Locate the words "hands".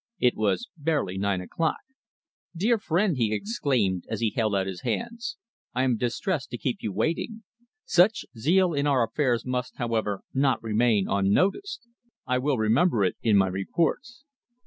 4.81-5.37